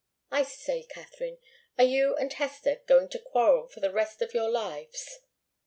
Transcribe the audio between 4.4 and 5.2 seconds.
lives?"